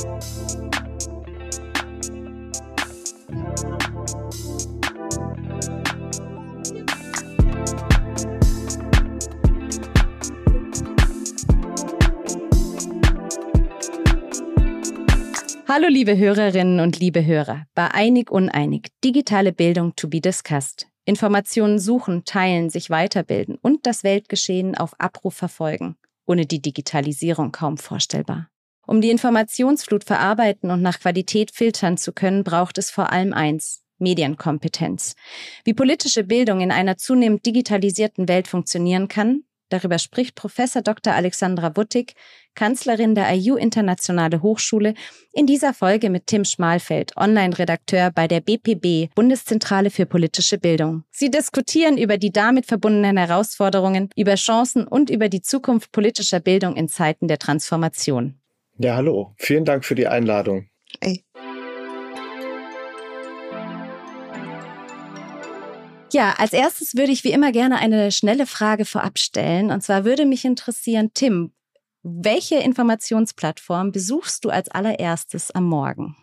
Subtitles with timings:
[0.00, 0.06] Hallo
[15.88, 17.66] liebe Hörerinnen und liebe Hörer.
[17.74, 18.88] Bei Einig Uneinig.
[19.04, 20.86] Digitale Bildung to be discussed.
[21.04, 25.96] Informationen suchen, teilen, sich weiterbilden und das Weltgeschehen auf Abruf verfolgen.
[26.26, 28.48] Ohne die Digitalisierung kaum vorstellbar.
[28.90, 33.84] Um die Informationsflut verarbeiten und nach Qualität filtern zu können, braucht es vor allem eins,
[34.00, 35.14] Medienkompetenz.
[35.62, 41.12] Wie politische Bildung in einer zunehmend digitalisierten Welt funktionieren kann, Darüber spricht Professor Dr.
[41.12, 42.14] Alexandra Wuttig,
[42.56, 44.94] Kanzlerin der IU Internationale Hochschule,
[45.32, 51.04] in dieser Folge mit Tim Schmalfeld, Online-Redakteur bei der BPB, Bundeszentrale für politische Bildung.
[51.12, 56.74] Sie diskutieren über die damit verbundenen Herausforderungen, über Chancen und über die Zukunft politischer Bildung
[56.74, 58.39] in Zeiten der Transformation.
[58.82, 59.34] Ja, hallo.
[59.36, 60.66] Vielen Dank für die Einladung.
[61.02, 61.22] Hey.
[66.12, 69.70] Ja, als erstes würde ich wie immer gerne eine schnelle Frage vorab stellen.
[69.70, 71.52] Und zwar würde mich interessieren, Tim,
[72.02, 76.16] welche Informationsplattform besuchst du als allererstes am Morgen?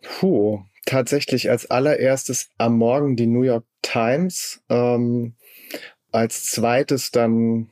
[0.00, 4.62] Puh, tatsächlich als allererstes am Morgen die New York Times.
[4.68, 5.34] Ähm,
[6.12, 7.71] als zweites dann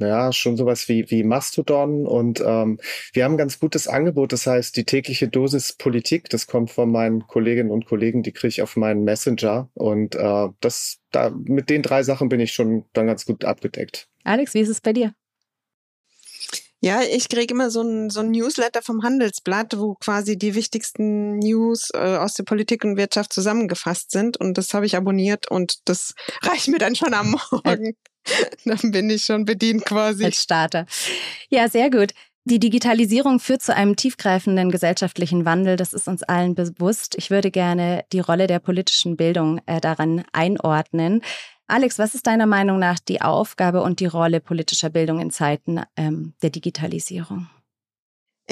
[0.00, 2.78] ja, schon sowas wie, wie Mastodon und ähm,
[3.12, 6.90] wir haben ein ganz gutes Angebot, das heißt die tägliche Dosis Politik, das kommt von
[6.90, 11.70] meinen Kolleginnen und Kollegen, die kriege ich auf meinen Messenger und äh, das, da, mit
[11.70, 14.08] den drei Sachen bin ich schon dann ganz gut abgedeckt.
[14.24, 15.14] Alex, wie ist es bei dir?
[16.82, 21.38] Ja, ich kriege immer so ein, so ein Newsletter vom Handelsblatt, wo quasi die wichtigsten
[21.38, 24.38] News äh, aus der Politik und Wirtschaft zusammengefasst sind.
[24.38, 27.96] Und das habe ich abonniert und das reicht mir dann schon am Morgen.
[28.64, 30.24] Dann bin ich schon bedient quasi.
[30.24, 30.86] Als Starter.
[31.48, 32.12] Ja, sehr gut.
[32.44, 35.76] Die Digitalisierung führt zu einem tiefgreifenden gesellschaftlichen Wandel.
[35.76, 37.14] Das ist uns allen bewusst.
[37.18, 41.22] Ich würde gerne die Rolle der politischen Bildung äh, daran einordnen.
[41.66, 45.82] Alex, was ist deiner Meinung nach die Aufgabe und die Rolle politischer Bildung in Zeiten
[45.96, 47.48] ähm, der Digitalisierung?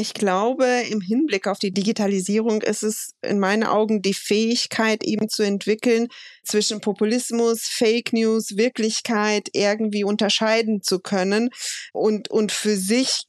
[0.00, 5.28] Ich glaube, im Hinblick auf die Digitalisierung ist es in meinen Augen die Fähigkeit eben
[5.28, 6.06] zu entwickeln,
[6.44, 11.50] zwischen Populismus, Fake News, Wirklichkeit irgendwie unterscheiden zu können
[11.92, 13.24] und, und für sich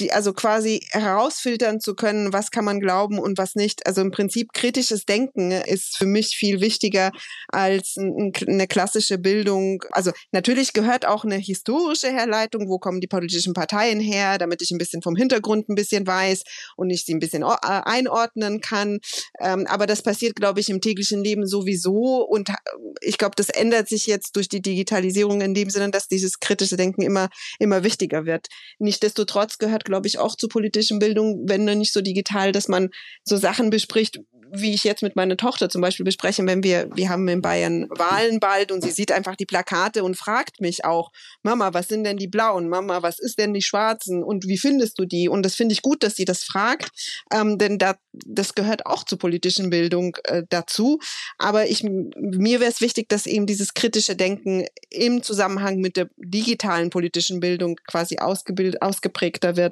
[0.00, 3.86] die, also quasi herausfiltern zu können, was kann man glauben und was nicht.
[3.86, 7.12] Also im Prinzip kritisches Denken ist für mich viel wichtiger
[7.48, 9.84] als eine klassische Bildung.
[9.92, 14.70] Also natürlich gehört auch eine historische Herleitung, wo kommen die politischen Parteien her, damit ich
[14.70, 16.42] ein bisschen vom Hintergrund ein bisschen weiß
[16.76, 18.98] und ich sie ein bisschen äh, einordnen kann.
[19.40, 22.54] Ähm, aber das passiert, glaube ich, im täglichen Leben sowieso und äh,
[23.00, 26.76] ich glaube, das ändert sich jetzt durch die Digitalisierung in dem Sinne, dass dieses kritische
[26.76, 27.28] Denken immer,
[27.58, 28.48] immer wichtiger wird.
[28.78, 32.90] Nichtsdestotrotz gehört, glaube ich, auch zur politischen Bildung, wenn dann nicht so digital, dass man
[33.24, 34.20] so Sachen bespricht,
[34.52, 37.86] wie ich jetzt mit meiner Tochter zum Beispiel bespreche, wenn wir, wir haben in Bayern
[37.90, 41.10] Wahlen bald und sie sieht einfach die Plakate und fragt mich auch,
[41.42, 42.68] Mama, was sind denn die blauen?
[42.68, 44.22] Mama, was ist denn die schwarzen?
[44.22, 45.28] Und wie findest du die?
[45.28, 46.90] Und das finde ich gut, dass sie das fragt,
[47.32, 50.98] ähm, denn da, das gehört auch zur politischen Bildung äh, dazu.
[51.38, 56.08] Aber ich, mir wäre es wichtig, dass eben dieses kritische Denken im Zusammenhang mit der
[56.16, 59.69] digitalen politischen Bildung quasi ausgebildet, ausgeprägter wird,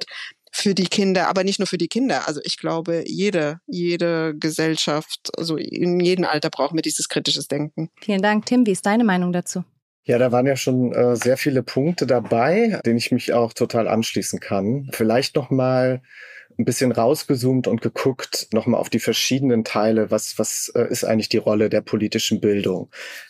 [0.51, 2.27] für die Kinder, aber nicht nur für die Kinder.
[2.27, 7.89] Also ich glaube, jede, jede Gesellschaft, also in jedem Alter brauchen wir dieses kritisches Denken.
[8.01, 8.45] Vielen Dank.
[8.45, 9.63] Tim, wie ist deine Meinung dazu?
[10.03, 13.87] Ja, da waren ja schon äh, sehr viele Punkte dabei, denen ich mich auch total
[13.87, 14.89] anschließen kann.
[14.91, 16.01] Vielleicht noch mal
[16.57, 20.09] ein bisschen rausgezoomt und geguckt nochmal auf die verschiedenen Teile.
[20.09, 22.89] Was, was äh, ist eigentlich die Rolle der politischen Bildung?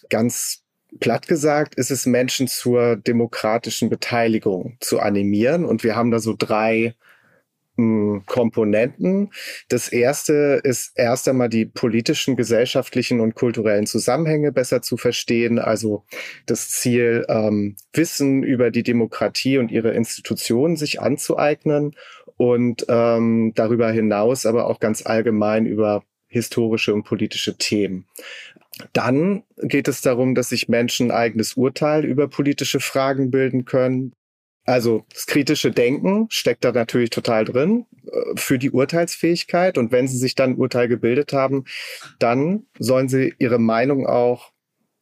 [0.09, 0.63] Ganz
[1.00, 5.66] platt gesagt ist es Menschen zur demokratischen Beteiligung zu animieren.
[5.66, 6.95] Und wir haben da so drei
[8.25, 9.31] Komponenten.
[9.69, 15.59] Das erste ist erst einmal die politischen, gesellschaftlichen und kulturellen Zusammenhänge besser zu verstehen.
[15.59, 16.03] Also
[16.45, 21.96] das Ziel, ähm, Wissen über die Demokratie und ihre Institutionen sich anzueignen
[22.37, 28.05] und ähm, darüber hinaus aber auch ganz allgemein über historische und politische Themen.
[28.93, 34.13] Dann geht es darum, dass sich Menschen ein eigenes Urteil über politische Fragen bilden können.
[34.66, 39.77] Also das kritische Denken steckt da natürlich total drin äh, für die Urteilsfähigkeit.
[39.77, 41.66] Und wenn sie sich dann ein Urteil gebildet haben,
[42.19, 44.51] dann sollen sie ihre Meinung auch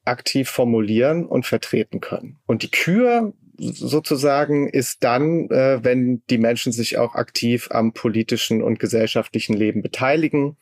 [0.05, 2.39] aktiv formulieren und vertreten können.
[2.45, 8.61] Und die Kür sozusagen ist dann, äh, wenn die Menschen sich auch aktiv am politischen
[8.61, 10.57] und gesellschaftlichen Leben beteiligen,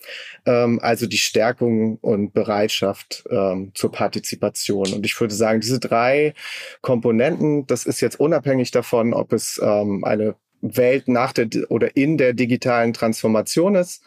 [0.45, 4.93] ähm, also die Stärkung und Bereitschaft ähm, zur Partizipation.
[4.93, 6.33] Und ich würde sagen, diese drei
[6.81, 12.17] Komponenten, das ist jetzt unabhängig davon, ob es ähm, eine Welt nach der oder in
[12.17, 14.03] der digitalen Transformation ist,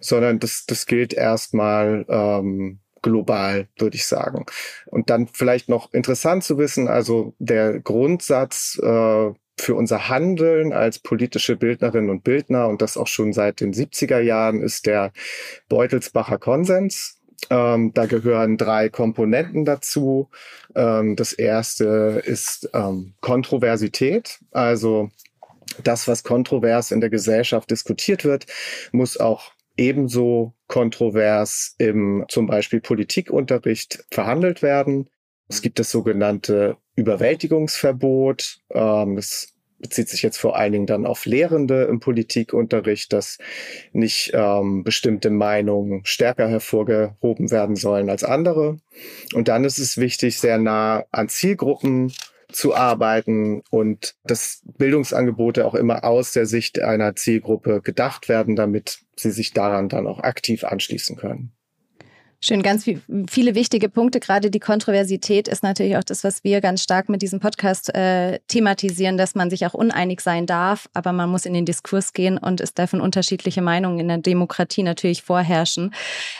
[0.00, 4.46] sondern das, das gilt erstmal ähm, global, würde ich sagen.
[4.86, 9.30] Und dann vielleicht noch interessant zu wissen, also der Grundsatz äh,
[9.60, 14.20] für unser Handeln als politische Bildnerinnen und Bildner und das auch schon seit den 70er
[14.20, 15.12] Jahren ist der
[15.68, 17.16] Beutelsbacher Konsens.
[17.50, 20.28] Ähm, da gehören drei Komponenten dazu.
[20.74, 25.10] Ähm, das erste ist ähm, Kontroversität, also
[25.84, 28.46] das, was kontrovers in der Gesellschaft diskutiert wird,
[28.92, 35.08] muss auch ebenso kontrovers im zum Beispiel Politikunterricht verhandelt werden.
[35.48, 38.60] Es gibt das sogenannte Überwältigungsverbot.
[38.70, 43.38] Ähm, das bezieht sich jetzt vor allen Dingen dann auf Lehrende im Politikunterricht, dass
[43.92, 48.78] nicht ähm, bestimmte Meinungen stärker hervorgehoben werden sollen als andere.
[49.34, 52.12] Und dann ist es wichtig, sehr nah an Zielgruppen
[52.50, 59.00] zu arbeiten und dass Bildungsangebote auch immer aus der Sicht einer Zielgruppe gedacht werden, damit
[59.16, 61.52] sie sich daran dann auch aktiv anschließen können.
[62.40, 62.84] Schön, ganz
[63.28, 64.20] viele wichtige Punkte.
[64.20, 68.38] Gerade die Kontroversität ist natürlich auch das, was wir ganz stark mit diesem Podcast äh,
[68.46, 72.38] thematisieren, dass man sich auch uneinig sein darf, aber man muss in den Diskurs gehen
[72.38, 75.92] und es dürfen unterschiedliche Meinungen in der Demokratie natürlich vorherrschen,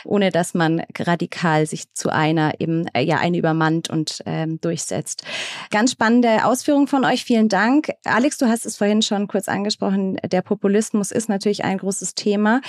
[0.05, 5.25] ohne dass man radikal sich zu einer eben äh, ja eine übermannt und ähm, durchsetzt.
[5.73, 7.25] Ganz spannende Ausführung von euch.
[7.25, 8.39] Vielen Dank, Alex.
[8.39, 10.17] Du hast es vorhin schon kurz angesprochen.
[10.25, 12.61] Der Populismus ist natürlich ein großes Thema.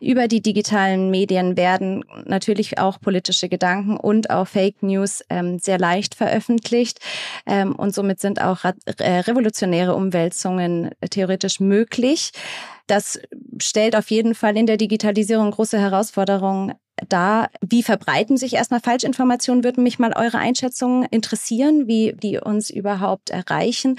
[0.00, 5.78] Über die digitalen Medien werden natürlich auch politische Gedanken und auch Fake News ähm, sehr
[5.78, 7.00] leicht veröffentlicht.
[7.46, 12.32] Ähm, und somit sind auch äh, revolutionäre Umwälzungen äh, theoretisch möglich.
[12.86, 13.20] Das
[13.60, 16.74] stellt auf jeden Fall in der Digitalisierung große Herausforderungen
[17.08, 17.50] dar.
[17.60, 19.62] Wie verbreiten sich erstmal Falschinformationen?
[19.62, 23.98] Würden mich mal eure Einschätzungen interessieren, wie die uns überhaupt erreichen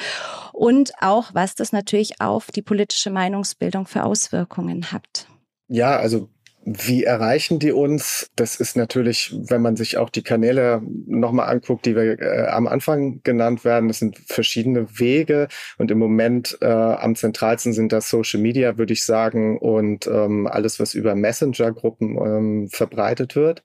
[0.54, 5.28] und auch, was das natürlich auf die politische Meinungsbildung für Auswirkungen hat.
[5.68, 6.30] Ja, also
[6.66, 8.30] wie erreichen die uns?
[8.36, 12.68] Das ist natürlich, wenn man sich auch die Kanäle nochmal anguckt, die wir äh, am
[12.68, 15.48] Anfang genannt werden, das sind verschiedene Wege
[15.78, 20.48] und im Moment äh, am zentralsten sind das Social Media, würde ich sagen, und ähm,
[20.48, 23.64] alles, was über Messenger-Gruppen ähm, verbreitet wird.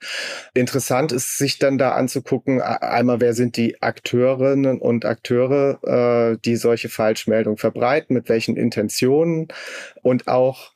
[0.54, 6.56] Interessant ist, sich dann da anzugucken, einmal, wer sind die Akteurinnen und Akteure, äh, die
[6.56, 9.48] solche Falschmeldungen verbreiten, mit welchen Intentionen
[10.02, 10.73] und auch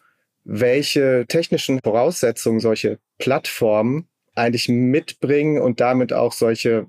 [0.51, 6.87] welche technischen Voraussetzungen solche Plattformen eigentlich mitbringen und damit auch solche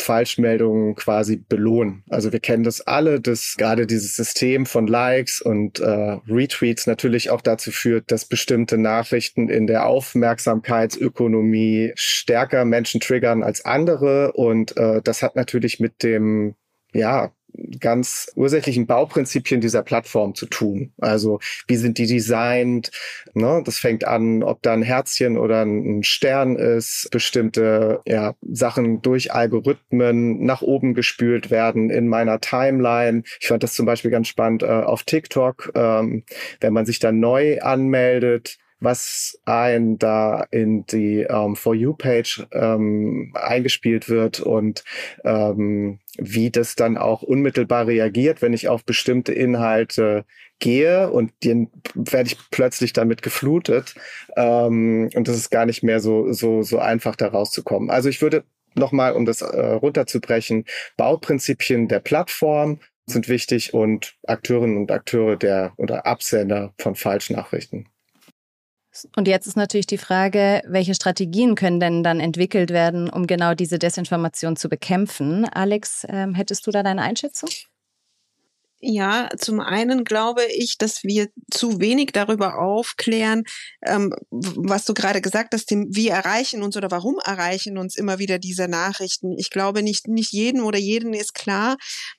[0.00, 2.04] Falschmeldungen quasi belohnen.
[2.08, 7.30] Also wir kennen das alle, dass gerade dieses System von Likes und äh, Retweets natürlich
[7.30, 14.32] auch dazu führt, dass bestimmte Nachrichten in der Aufmerksamkeitsökonomie stärker Menschen triggern als andere.
[14.32, 16.54] Und äh, das hat natürlich mit dem
[16.92, 17.32] ja,
[17.80, 20.92] ganz ursächlichen Bauprinzipien dieser Plattform zu tun.
[20.98, 22.90] Also wie sind die designt?
[23.34, 23.62] Ne?
[23.64, 29.32] Das fängt an, ob da ein Herzchen oder ein Stern ist, bestimmte ja, Sachen durch
[29.32, 33.22] Algorithmen nach oben gespült werden in meiner Timeline.
[33.40, 36.24] Ich fand das zum Beispiel ganz spannend äh, auf TikTok, ähm,
[36.60, 43.32] wenn man sich da neu anmeldet was ein da in die ähm, For You-Page ähm,
[43.34, 44.84] eingespielt wird und
[45.24, 50.24] ähm, wie das dann auch unmittelbar reagiert, wenn ich auf bestimmte Inhalte
[50.58, 53.94] gehe und den werde ich plötzlich damit geflutet
[54.36, 57.90] ähm, und das ist gar nicht mehr so so so einfach da rauszukommen.
[57.90, 58.44] Also ich würde
[58.76, 60.64] nochmal, um das äh, runterzubrechen,
[60.96, 67.88] Bauprinzipien der Plattform sind wichtig und Akteurinnen und Akteure der oder Absender von Falschnachrichten.
[69.16, 73.54] Und jetzt ist natürlich die Frage, welche Strategien können denn dann entwickelt werden, um genau
[73.54, 75.44] diese Desinformation zu bekämpfen?
[75.44, 77.50] Alex, ähm, hättest du da deine Einschätzung?
[78.80, 83.44] Ja, zum einen glaube ich, dass wir zu wenig darüber aufklären,
[83.82, 88.18] ähm, was du gerade gesagt hast, dem, wie erreichen uns oder warum erreichen uns immer
[88.18, 89.32] wieder diese Nachrichten.
[89.38, 91.78] Ich glaube, nicht, nicht jedem oder jeden ist klar,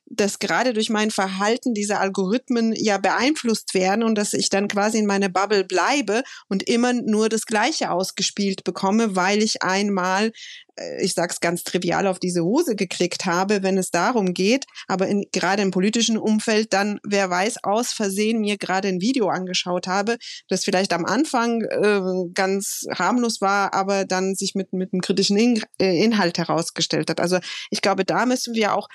[0.09, 4.99] dass gerade durch mein Verhalten diese Algorithmen ja beeinflusst werden und dass ich dann quasi
[4.99, 10.31] in meiner Bubble bleibe und immer nur das Gleiche ausgespielt bekomme, weil ich einmal
[10.77, 15.07] äh, ich sag's ganz trivial, auf diese Hose geklickt habe, wenn es darum geht, aber
[15.07, 19.87] in, gerade im politischen Umfeld dann, wer weiß, aus Versehen mir gerade ein Video angeschaut
[19.87, 25.01] habe, das vielleicht am Anfang äh, ganz harmlos war, aber dann sich mit, mit einem
[25.01, 27.19] kritischen in, äh, Inhalt herausgestellt hat.
[27.19, 28.87] Also ich glaube, da müssen wir auch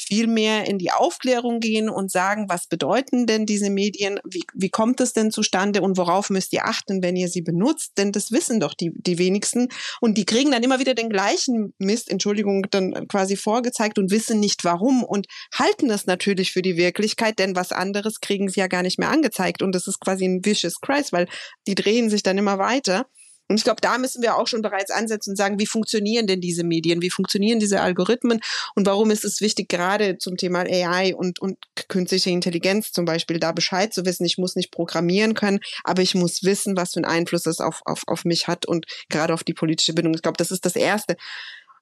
[0.00, 4.70] viel mehr in die Aufklärung gehen und sagen, was bedeuten denn diese Medien, wie, wie
[4.70, 8.32] kommt es denn zustande und worauf müsst ihr achten, wenn ihr sie benutzt, denn das
[8.32, 9.68] wissen doch die, die wenigsten
[10.00, 14.40] und die kriegen dann immer wieder den gleichen Mist, Entschuldigung, dann quasi vorgezeigt und wissen
[14.40, 18.66] nicht warum und halten das natürlich für die Wirklichkeit, denn was anderes kriegen sie ja
[18.66, 21.28] gar nicht mehr angezeigt und das ist quasi ein vicious Kreis, weil
[21.66, 23.06] die drehen sich dann immer weiter.
[23.50, 26.40] Und ich glaube, da müssen wir auch schon bereits ansetzen und sagen, wie funktionieren denn
[26.40, 27.02] diese Medien?
[27.02, 28.40] Wie funktionieren diese Algorithmen?
[28.76, 33.40] Und warum ist es wichtig, gerade zum Thema AI und, und künstliche Intelligenz zum Beispiel
[33.40, 34.24] da Bescheid zu wissen?
[34.24, 37.80] Ich muss nicht programmieren können, aber ich muss wissen, was für einen Einfluss das auf,
[37.86, 40.14] auf, auf mich hat und gerade auf die politische Bindung.
[40.14, 41.16] Ich glaube, das ist das Erste.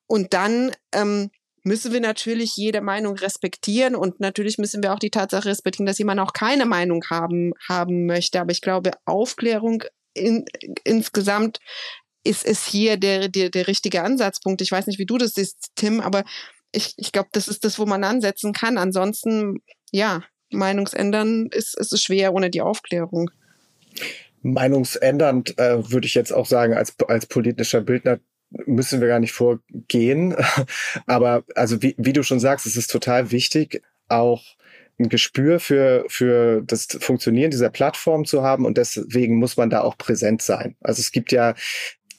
[0.07, 1.29] Und dann ähm,
[1.65, 5.99] müssen wir natürlich jede Meinung respektieren und natürlich müssen wir auch die Tatsache respektieren, dass
[5.99, 8.41] jemand auch keine Meinung haben, haben möchte.
[8.41, 9.85] Aber ich glaube, Aufklärung
[10.19, 10.45] in,
[10.85, 11.61] insgesamt
[12.25, 14.61] ist es hier der, der, der richtige Ansatzpunkt.
[14.61, 16.25] Ich weiß nicht, wie du das siehst, Tim, aber
[16.73, 18.77] ich, ich glaube, das ist das, wo man ansetzen kann.
[18.77, 23.31] Ansonsten, ja, Meinungsändern ist, ist es schwer ohne die Aufklärung.
[24.43, 28.21] Meinungsändernd äh, würde ich jetzt auch sagen, als, als politischer Bildner
[28.51, 30.37] müssen wir gar nicht vorgehen.
[31.07, 34.43] Aber also wie, wie du schon sagst, es ist total wichtig, auch
[34.99, 39.83] ein Gespür für, für das Funktionieren dieser Plattform zu haben und deswegen muss man da
[39.83, 40.77] auch präsent sein.
[40.81, 41.55] Also es gibt ja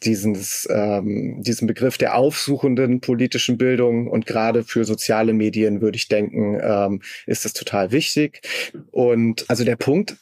[0.03, 6.07] dieses, ähm, diesen Begriff der aufsuchenden politischen Bildung und gerade für soziale Medien würde ich
[6.07, 8.41] denken, ähm, ist das total wichtig.
[8.91, 10.15] Und also der Punkt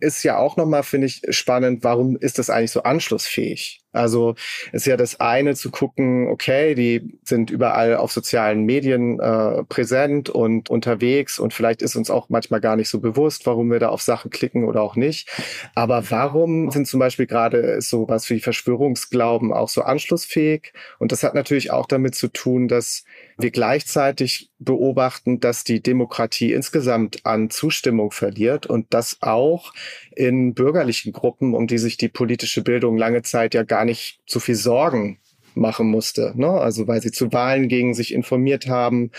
[0.00, 3.83] ist ja auch nochmal, finde ich, spannend, warum ist das eigentlich so anschlussfähig?
[3.94, 4.34] Also
[4.72, 10.28] ist ja das eine zu gucken, okay, die sind überall auf sozialen Medien äh, präsent
[10.30, 13.88] und unterwegs und vielleicht ist uns auch manchmal gar nicht so bewusst, warum wir da
[13.88, 15.30] auf Sachen klicken oder auch nicht.
[15.74, 20.72] Aber warum sind zum Beispiel gerade so was wie Verschwörungsglauben auch so anschlussfähig?
[20.98, 23.04] Und das hat natürlich auch damit zu tun, dass
[23.38, 29.72] wir gleichzeitig beobachten, dass die Demokratie insgesamt an Zustimmung verliert und das auch
[30.16, 34.40] in bürgerlichen Gruppen, um die sich die politische Bildung lange Zeit ja gar nicht so
[34.40, 35.18] viel Sorgen
[35.54, 36.32] machen musste.
[36.36, 36.48] Ne?
[36.48, 39.10] Also weil sie zu Wahlen gegen sich informiert haben.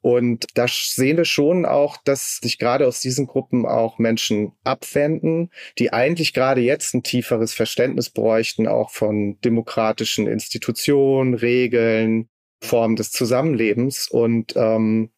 [0.00, 5.50] Und da sehen wir schon auch, dass sich gerade aus diesen Gruppen auch Menschen abwenden,
[5.78, 12.28] die eigentlich gerade jetzt ein tieferes Verständnis bräuchten, auch von demokratischen Institutionen, Regeln,
[12.60, 14.08] Formen des Zusammenlebens.
[14.08, 15.10] Und ähm,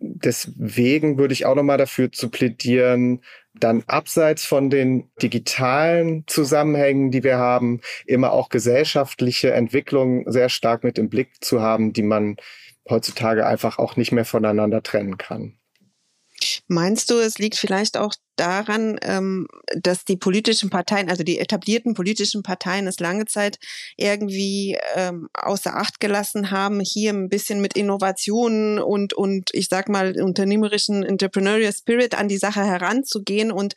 [0.00, 3.22] deswegen würde ich auch nochmal dafür zu plädieren,
[3.54, 10.84] dann abseits von den digitalen Zusammenhängen, die wir haben, immer auch gesellschaftliche Entwicklungen sehr stark
[10.84, 12.36] mit im Blick zu haben, die man
[12.88, 15.57] heutzutage einfach auch nicht mehr voneinander trennen kann.
[16.68, 21.94] Meinst du, es liegt vielleicht auch daran, ähm, dass die politischen Parteien, also die etablierten
[21.94, 23.58] politischen Parteien es lange Zeit
[23.96, 29.88] irgendwie ähm, außer Acht gelassen haben, hier ein bisschen mit Innovationen und, und ich sag
[29.88, 33.74] mal unternehmerischen Entrepreneurial Spirit an die Sache heranzugehen und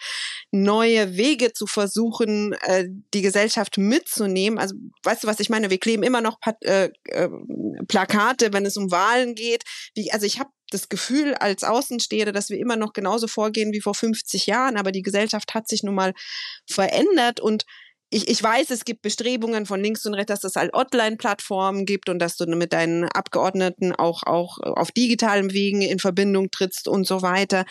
[0.51, 4.59] neue Wege zu versuchen, äh, die Gesellschaft mitzunehmen.
[4.59, 5.69] Also weißt du, was ich meine?
[5.69, 7.29] Wir kleben immer noch äh, äh,
[7.87, 9.63] Plakate, wenn es um Wahlen geht.
[10.11, 13.95] Also ich habe das Gefühl als Außenstehende, dass wir immer noch genauso vorgehen wie vor
[13.95, 16.13] 50 Jahren, aber die Gesellschaft hat sich nun mal
[16.65, 17.65] verändert und
[18.13, 22.09] ich, ich weiß, es gibt Bestrebungen von links und rechts, dass es halt Online-Plattformen gibt
[22.09, 27.07] und dass du mit deinen Abgeordneten auch, auch auf digitalem Wegen in Verbindung trittst und
[27.07, 27.65] so weiter.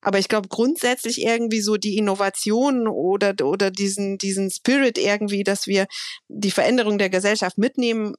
[0.00, 5.66] Aber ich glaube grundsätzlich irgendwie so die Innovation oder, oder diesen, diesen Spirit irgendwie, dass
[5.66, 5.88] wir
[6.28, 8.14] die Veränderung der Gesellschaft mitnehmen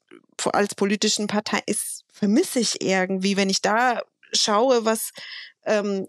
[0.52, 4.02] als politischen Partei ist, vermisse ich irgendwie, wenn ich da
[4.34, 5.12] schaue, was
[5.66, 6.08] ähm,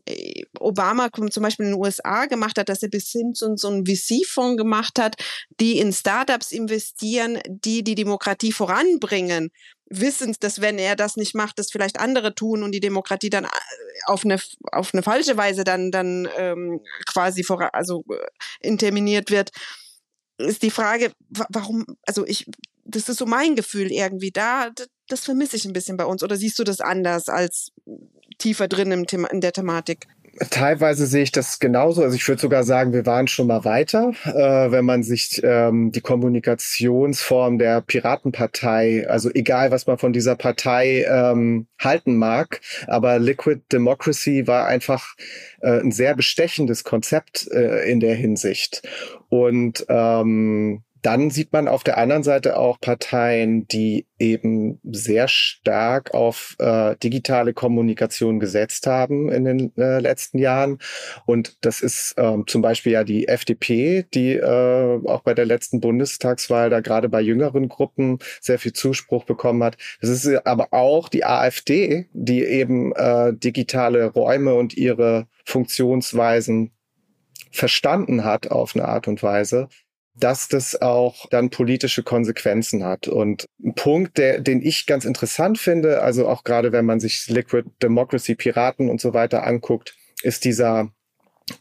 [0.58, 3.86] Obama zum Beispiel in den USA gemacht hat, dass er bis hin zu so einen
[3.86, 5.16] VC-Fonds gemacht hat,
[5.60, 9.50] die in Startups investieren, die die Demokratie voranbringen,
[9.90, 13.44] wissend, dass wenn er das nicht macht, das vielleicht andere tun und die Demokratie dann
[13.44, 13.48] äh,
[14.06, 14.40] auf eine
[14.72, 19.50] auf eine falsche Weise dann dann ähm, quasi vor, also äh, interminiert wird,
[20.38, 21.12] ist die Frage,
[21.50, 21.84] warum?
[22.06, 22.46] Also ich,
[22.84, 24.70] das ist so mein Gefühl irgendwie da.
[25.08, 26.22] Das vermisse ich ein bisschen bei uns.
[26.22, 27.72] Oder siehst du das anders als
[28.38, 30.06] tiefer drin im Thema, in der Thematik?
[30.48, 32.02] Teilweise sehe ich das genauso.
[32.02, 35.92] Also ich würde sogar sagen, wir waren schon mal weiter, äh, wenn man sich ähm,
[35.92, 43.18] die Kommunikationsform der Piratenpartei, also egal was man von dieser Partei ähm, halten mag, aber
[43.18, 45.14] Liquid Democracy war einfach
[45.60, 48.88] äh, ein sehr bestechendes Konzept äh, in der Hinsicht.
[49.28, 56.14] Und ähm, dann sieht man auf der anderen Seite auch Parteien, die eben sehr stark
[56.14, 60.78] auf äh, digitale Kommunikation gesetzt haben in den äh, letzten Jahren.
[61.26, 65.80] Und das ist ähm, zum Beispiel ja die FDP, die äh, auch bei der letzten
[65.80, 69.76] Bundestagswahl da gerade bei jüngeren Gruppen sehr viel Zuspruch bekommen hat.
[70.00, 76.71] Das ist aber auch die AfD, die eben äh, digitale Räume und ihre Funktionsweisen
[77.50, 79.68] verstanden hat auf eine Art und Weise,
[80.14, 83.09] dass das auch dann politische Konsequenzen hat.
[83.09, 87.28] Und ein Punkt, der, den ich ganz interessant finde, also auch gerade wenn man sich
[87.28, 90.90] Liquid Democracy, Piraten und so weiter anguckt, ist dieser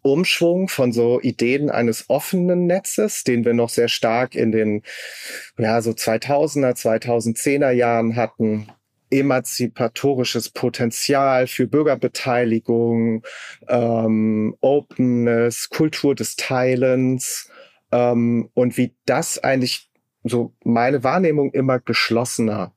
[0.02, 4.84] Umschwung von so Ideen eines offenen Netzes, den wir noch sehr stark in den
[5.58, 8.68] ja so 2000er, 2010er Jahren hatten,
[9.10, 13.24] emanzipatorisches Potenzial für Bürgerbeteiligung,
[13.68, 17.50] ähm, Openness, Kultur des Teilens
[17.92, 19.90] ähm, und wie das eigentlich
[20.24, 22.74] so meine Wahrnehmung immer geschlossener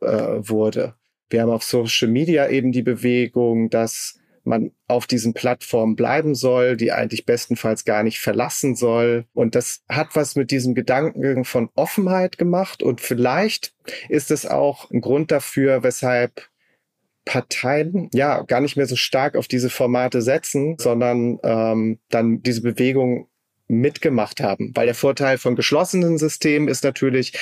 [0.00, 0.94] äh, wurde.
[1.28, 6.76] Wir haben auf Social Media eben die Bewegung, dass man auf diesen Plattformen bleiben soll,
[6.76, 9.26] die eigentlich bestenfalls gar nicht verlassen soll.
[9.34, 12.82] Und das hat was mit diesem Gedanken von Offenheit gemacht.
[12.82, 13.74] Und vielleicht
[14.08, 16.48] ist es auch ein Grund dafür, weshalb
[17.24, 22.62] Parteien ja gar nicht mehr so stark auf diese Formate setzen, sondern ähm, dann diese
[22.62, 23.28] Bewegung
[23.68, 24.72] mitgemacht haben.
[24.74, 27.32] Weil der Vorteil von geschlossenen Systemen ist natürlich,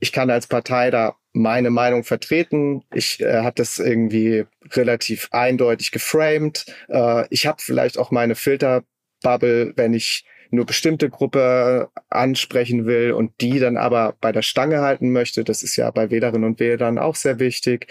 [0.00, 2.82] ich kann als Partei da meine Meinung vertreten.
[2.92, 6.66] Ich äh, habe das irgendwie relativ eindeutig geframed.
[6.88, 13.32] Äh, ich habe vielleicht auch meine Filterbubble, wenn ich nur bestimmte Gruppe ansprechen will und
[13.40, 15.44] die dann aber bei der Stange halten möchte.
[15.44, 17.86] Das ist ja bei Wählerinnen und Wählern auch sehr wichtig.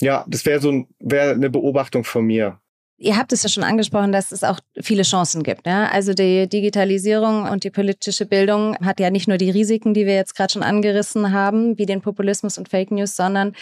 [0.00, 2.60] Ja, das wäre so ein, wäre eine Beobachtung von mir.
[3.02, 5.66] Ihr habt es ja schon angesprochen, dass es auch viele Chancen gibt.
[5.66, 5.88] Ja?
[5.88, 10.14] Also die Digitalisierung und die politische Bildung hat ja nicht nur die Risiken, die wir
[10.14, 13.56] jetzt gerade schon angerissen haben, wie den Populismus und Fake News, sondern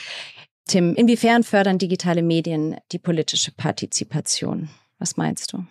[0.66, 4.68] Tim, inwiefern fördern digitale Medien die politische Partizipation?
[4.98, 5.64] Was meinst du?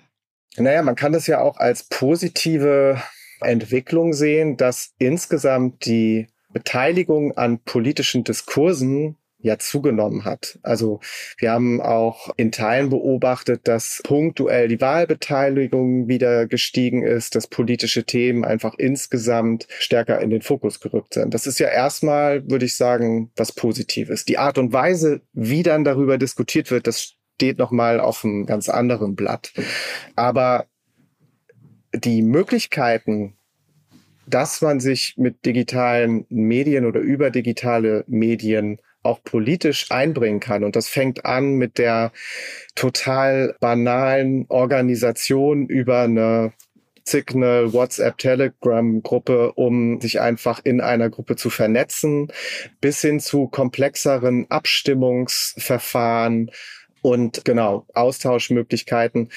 [0.57, 2.99] Naja, man kann das ja auch als positive
[3.39, 10.59] Entwicklung sehen, dass insgesamt die Beteiligung an politischen Diskursen ja zugenommen hat.
[10.63, 10.99] Also
[11.37, 18.03] wir haben auch in Teilen beobachtet, dass punktuell die Wahlbeteiligung wieder gestiegen ist, dass politische
[18.03, 21.33] Themen einfach insgesamt stärker in den Fokus gerückt sind.
[21.33, 24.25] Das ist ja erstmal, würde ich sagen, was Positives.
[24.25, 28.67] Die Art und Weise, wie dann darüber diskutiert wird, das steht nochmal auf einem ganz
[28.67, 29.53] anderen Blatt.
[30.15, 30.65] Aber
[31.93, 33.37] die Möglichkeiten,
[34.27, 40.63] dass man sich mit digitalen Medien oder über digitale Medien auch politisch einbringen kann.
[40.63, 42.11] Und das fängt an mit der
[42.75, 46.53] total banalen Organisation über eine
[47.03, 52.31] Signal, WhatsApp, Telegram-Gruppe, um sich einfach in einer Gruppe zu vernetzen,
[52.81, 56.51] bis hin zu komplexeren Abstimmungsverfahren
[57.01, 59.29] und genau, Austauschmöglichkeiten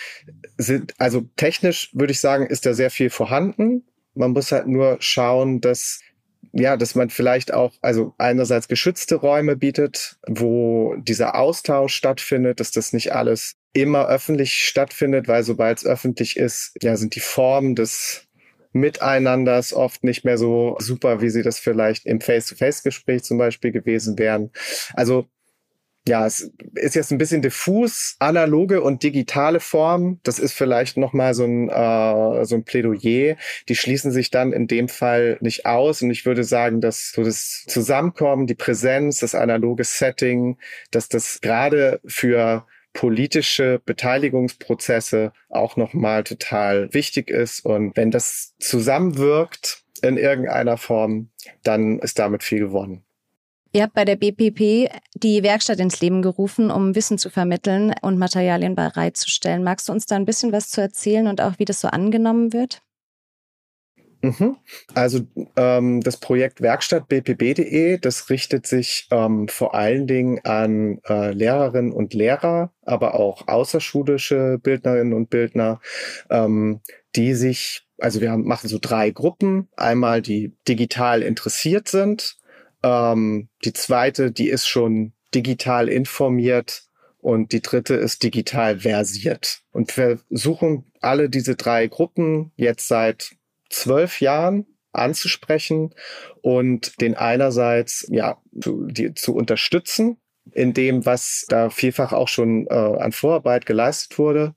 [0.59, 3.85] sind, also technisch würde ich sagen, ist da sehr viel vorhanden.
[4.15, 6.01] Man muss halt nur schauen, dass
[6.53, 12.71] ja, dass man vielleicht auch, also einerseits geschützte Räume bietet, wo dieser Austausch stattfindet, dass
[12.71, 17.75] das nicht alles immer öffentlich stattfindet, weil sobald es öffentlich ist, ja, sind die Formen
[17.75, 18.27] des
[18.73, 24.19] Miteinanders oft nicht mehr so super, wie sie das vielleicht im Face-to-Face-Gespräch zum Beispiel gewesen
[24.19, 24.51] wären.
[24.95, 25.27] Also
[26.09, 30.19] ja, es ist jetzt ein bisschen diffus, analoge und digitale Form.
[30.25, 33.37] Das ist vielleicht nochmal so ein, äh, so ein Plädoyer.
[33.69, 36.03] Die schließen sich dann in dem Fall nicht aus.
[36.03, 40.59] Und ich würde sagen, dass so das Zusammenkommen, die Präsenz, das analoge Setting,
[40.91, 47.65] dass das gerade für politische Beteiligungsprozesse auch nochmal total wichtig ist.
[47.65, 51.31] Und wenn das zusammenwirkt in irgendeiner Form,
[51.63, 53.05] dann ist damit viel gewonnen.
[53.75, 58.19] Ihr habt bei der BPP die Werkstatt ins Leben gerufen, um Wissen zu vermitteln und
[58.19, 59.65] Materialien bereitzustellen.
[59.65, 62.53] Magst du uns da ein bisschen was zu erzählen und auch, wie das so angenommen
[62.53, 62.83] wird?
[64.21, 64.57] Mhm.
[64.95, 65.21] Also
[65.57, 71.93] ähm, das Projekt Werkstatt bpb.de, das richtet sich ähm, vor allen Dingen an äh, Lehrerinnen
[71.93, 75.81] und Lehrer, aber auch außerschulische Bildnerinnen und Bildner,
[76.31, 76.81] ähm,
[77.17, 79.69] die sich, also wir machen so drei Gruppen.
[79.77, 82.37] Einmal die digital interessiert sind,
[82.83, 86.85] ähm, die zweite, die ist schon digital informiert
[87.19, 89.61] und die dritte ist digital versiert.
[89.71, 93.37] Und wir suchen alle diese drei Gruppen jetzt seit
[93.71, 95.95] zwölf Jahren anzusprechen
[96.43, 100.19] und den einerseits ja zu, die, zu unterstützen
[100.51, 104.55] in dem, was da vielfach auch schon äh, an Vorarbeit geleistet wurde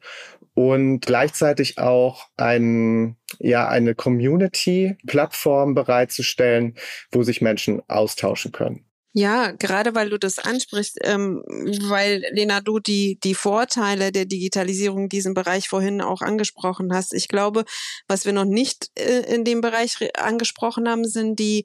[0.55, 6.75] und gleichzeitig auch ein, ja, eine Community-Plattform bereitzustellen,
[7.11, 8.85] wo sich Menschen austauschen können.
[9.17, 11.41] Ja, gerade weil du das ansprichst, ähm,
[11.87, 17.13] weil Lena, du die, die Vorteile der Digitalisierung in diesem Bereich vorhin auch angesprochen hast.
[17.13, 17.63] Ich glaube,
[18.09, 21.63] was wir noch nicht äh, in dem Bereich angesprochen haben, sind die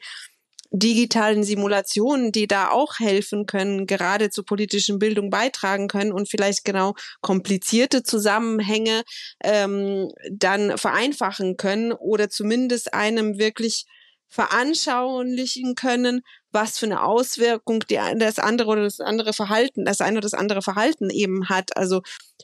[0.71, 6.65] digitalen Simulationen, die da auch helfen können, gerade zur politischen Bildung beitragen können und vielleicht
[6.65, 9.03] genau komplizierte Zusammenhänge
[9.43, 13.87] ähm, dann vereinfachen können oder zumindest einem wirklich
[14.29, 20.19] veranschaulichen können, was für eine Auswirkung die, das andere oder das andere Verhalten, das eine
[20.19, 21.77] oder das andere Verhalten eben hat.
[21.77, 22.01] Also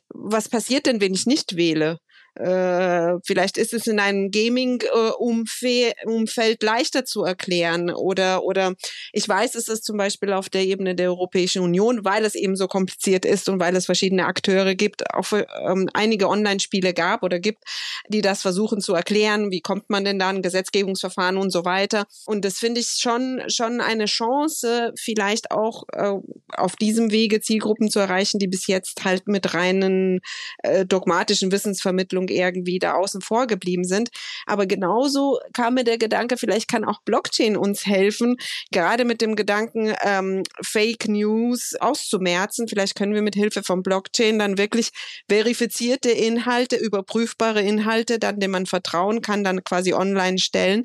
[0.09, 1.99] was passiert denn, wenn ich nicht wähle?
[2.37, 8.75] Äh, vielleicht ist es in einem Gaming-Umfeld leichter zu erklären oder, oder
[9.13, 12.57] ich weiß, es ist zum Beispiel auf der Ebene der Europäischen Union, weil es eben
[12.57, 17.39] so kompliziert ist und weil es verschiedene Akteure gibt, auch ähm, einige Online-Spiele gab oder
[17.39, 17.65] gibt,
[18.09, 22.05] die das versuchen zu erklären, wie kommt man denn da an Gesetzgebungsverfahren und so weiter.
[22.27, 26.13] Und das finde ich schon, schon eine Chance, vielleicht auch äh,
[26.55, 30.21] auf diesem Wege Zielgruppen zu erreichen, die bis jetzt halt mit reinen
[30.59, 34.11] äh, dogmatischen Wissensvermittlungen Entwicklung irgendwie da außen vor geblieben sind.
[34.47, 38.37] Aber genauso kam mir der Gedanke, vielleicht kann auch Blockchain uns helfen,
[38.73, 42.69] gerade mit dem Gedanken, ähm, Fake News auszumerzen.
[42.69, 44.91] Vielleicht können wir mit Hilfe von Blockchain dann wirklich
[45.29, 50.85] verifizierte Inhalte, überprüfbare Inhalte, dann dem man vertrauen kann, dann quasi online stellen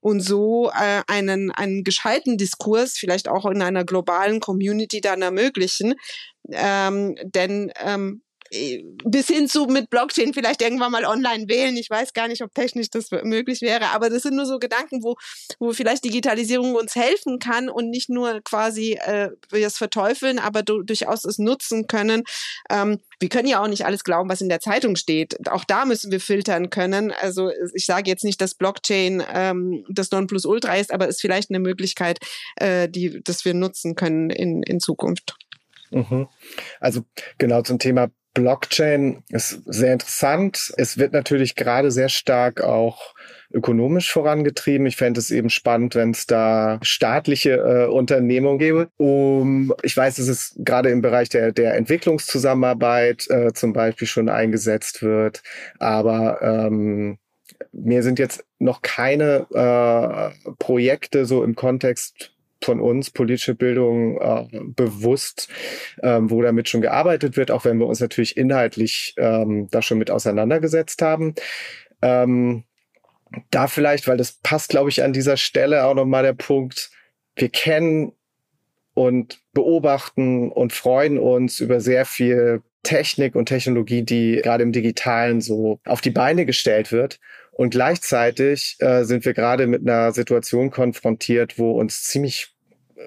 [0.00, 5.94] und so äh, einen, einen gescheiten Diskurs vielleicht auch in einer globalen Community dann ermöglichen.
[6.50, 8.23] Ähm, denn ähm,
[9.04, 11.76] bis hin zu mit Blockchain vielleicht irgendwann mal online wählen.
[11.76, 15.02] Ich weiß gar nicht, ob technisch das möglich wäre, aber das sind nur so Gedanken,
[15.02, 15.16] wo,
[15.58, 20.62] wo vielleicht Digitalisierung uns helfen kann und nicht nur quasi äh, wir es verteufeln, aber
[20.62, 22.24] du, durchaus es nutzen können.
[22.70, 25.48] Ähm, wir können ja auch nicht alles glauben, was in der Zeitung steht.
[25.48, 27.12] Auch da müssen wir filtern können.
[27.12, 31.50] Also ich sage jetzt nicht, dass Blockchain ähm, das Nonplusultra ist, aber es ist vielleicht
[31.50, 32.18] eine Möglichkeit,
[32.56, 35.36] äh, die, dass wir nutzen können in, in Zukunft.
[35.90, 36.28] Mhm.
[36.80, 37.04] Also
[37.38, 40.72] genau zum Thema Blockchain ist sehr interessant.
[40.76, 43.14] Es wird natürlich gerade sehr stark auch
[43.52, 44.86] ökonomisch vorangetrieben.
[44.86, 48.88] Ich fände es eben spannend, wenn es da staatliche äh, Unternehmungen gäbe.
[48.96, 54.28] Um, ich weiß, dass es gerade im Bereich der, der Entwicklungszusammenarbeit äh, zum Beispiel schon
[54.28, 55.42] eingesetzt wird.
[55.78, 57.18] Aber ähm,
[57.72, 62.33] mir sind jetzt noch keine äh, Projekte so im Kontext
[62.64, 65.48] von uns politische Bildung äh, bewusst,
[66.02, 69.98] ähm, wo damit schon gearbeitet wird, auch wenn wir uns natürlich inhaltlich ähm, da schon
[69.98, 71.34] mit auseinandergesetzt haben.
[72.02, 72.64] Ähm,
[73.50, 76.90] da vielleicht, weil das passt, glaube ich, an dieser Stelle auch nochmal der Punkt,
[77.36, 78.12] wir kennen
[78.94, 85.40] und beobachten und freuen uns über sehr viel Technik und Technologie, die gerade im Digitalen
[85.40, 87.18] so auf die Beine gestellt wird.
[87.50, 92.53] Und gleichzeitig äh, sind wir gerade mit einer Situation konfrontiert, wo uns ziemlich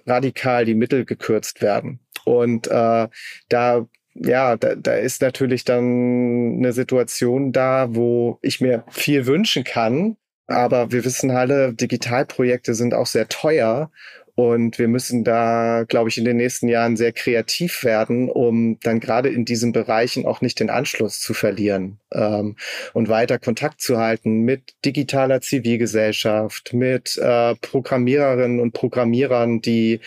[0.05, 1.99] radikal die Mittel gekürzt werden.
[2.25, 3.07] Und äh,
[3.49, 3.87] da
[4.19, 10.17] ja, da, da ist natürlich dann eine Situation da, wo ich mir viel wünschen kann.
[10.47, 13.91] Aber wir wissen alle, Digitalprojekte sind auch sehr teuer.
[14.37, 18.99] Und wir müssen da, glaube ich, in den nächsten Jahren sehr kreativ werden, um dann
[18.99, 22.55] gerade in diesen Bereichen auch nicht den Anschluss zu verlieren ähm,
[22.93, 30.01] und weiter Kontakt zu halten mit digitaler Zivilgesellschaft, mit äh, Programmiererinnen und Programmierern, die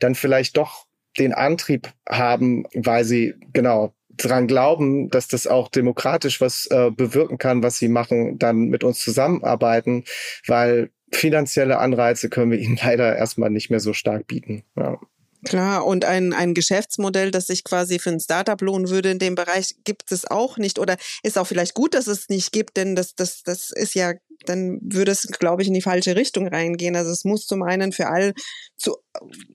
[0.00, 0.86] dann vielleicht doch
[1.16, 7.38] den Antrieb haben, weil sie genau dran glauben, dass das auch demokratisch was äh, bewirken
[7.38, 10.02] kann, was sie machen, dann mit uns zusammenarbeiten,
[10.48, 14.64] weil finanzielle Anreize können wir ihnen leider erstmal nicht mehr so stark bieten.
[14.76, 14.98] Ja.
[15.44, 19.36] Klar, und ein, ein Geschäftsmodell, das sich quasi für ein Startup lohnen würde in dem
[19.36, 20.80] Bereich, gibt es auch nicht.
[20.80, 24.14] Oder ist auch vielleicht gut, dass es nicht gibt, denn das, das, das ist ja,
[24.46, 26.96] dann würde es, glaube ich, in die falsche Richtung reingehen.
[26.96, 28.34] Also es muss zum einen für alle
[28.76, 28.96] zu,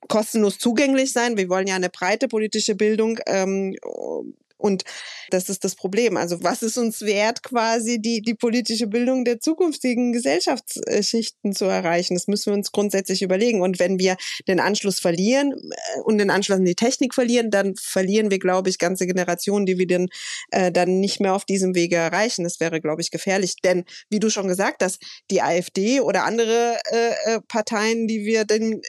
[0.07, 1.35] kostenlos zugänglich sein.
[1.35, 3.75] Wir wollen ja eine breite politische Bildung ähm,
[4.63, 4.85] und
[5.29, 6.15] das ist das Problem.
[6.15, 12.13] Also was ist uns wert, quasi die, die politische Bildung der zukünftigen Gesellschaftsschichten zu erreichen?
[12.13, 13.61] Das müssen wir uns grundsätzlich überlegen.
[13.61, 14.15] Und wenn wir
[14.47, 18.69] den Anschluss verlieren äh, und den Anschluss an die Technik verlieren, dann verlieren wir, glaube
[18.69, 20.07] ich, ganze Generationen, die wir dann,
[20.51, 22.45] äh, dann nicht mehr auf diesem Wege erreichen.
[22.45, 23.55] Das wäre, glaube ich, gefährlich.
[23.65, 28.45] Denn, wie du schon gesagt hast, die AfD oder andere äh, äh, Parteien, die wir
[28.45, 28.81] denn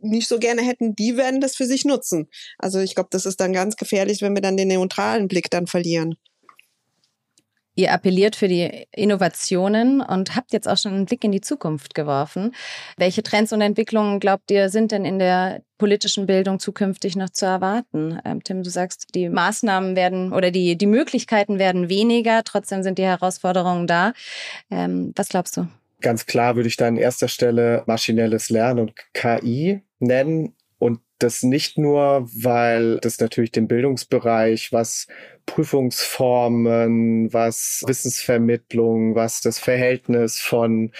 [0.00, 2.28] nicht so gerne hätten, die werden das für sich nutzen.
[2.58, 5.66] Also ich glaube, das ist dann ganz gefährlich, wenn wir dann den neutralen Blick dann
[5.66, 6.16] verlieren.
[7.74, 11.94] Ihr appelliert für die Innovationen und habt jetzt auch schon einen Blick in die Zukunft
[11.94, 12.54] geworfen.
[12.98, 17.46] Welche Trends und Entwicklungen, glaubt ihr, sind denn in der politischen Bildung zukünftig noch zu
[17.46, 18.20] erwarten?
[18.26, 22.98] Ähm, Tim, du sagst, die Maßnahmen werden oder die, die Möglichkeiten werden weniger, trotzdem sind
[22.98, 24.12] die Herausforderungen da.
[24.70, 25.66] Ähm, was glaubst du?
[26.02, 30.54] Ganz klar würde ich da an erster Stelle maschinelles Lernen und KI nennen.
[30.78, 35.06] Und das nicht nur, weil das natürlich den Bildungsbereich, was
[35.46, 40.92] Prüfungsformen, was Wissensvermittlung, was das Verhältnis von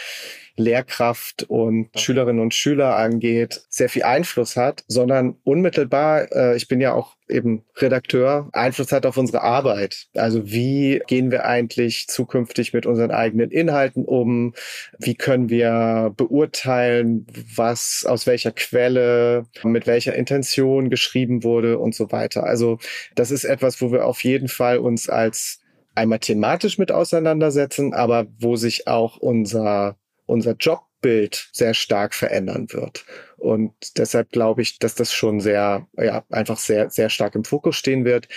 [0.57, 6.81] Lehrkraft und Schülerinnen und Schüler angeht, sehr viel Einfluss hat, sondern unmittelbar, äh, ich bin
[6.81, 10.07] ja auch eben Redakteur, Einfluss hat auf unsere Arbeit.
[10.15, 14.55] Also wie gehen wir eigentlich zukünftig mit unseren eigenen Inhalten um?
[14.99, 17.27] Wie können wir beurteilen,
[17.57, 22.45] was aus welcher Quelle, mit welcher Intention geschrieben wurde und so weiter.
[22.45, 22.79] Also
[23.15, 25.61] das ist etwas, wo wir auf jeden Fall uns als
[25.95, 33.05] einmal thematisch mit auseinandersetzen, aber wo sich auch unser unser Jobbild sehr stark verändern wird.
[33.37, 37.77] Und deshalb glaube ich, dass das schon sehr, ja, einfach sehr, sehr stark im Fokus
[37.77, 38.29] stehen wird.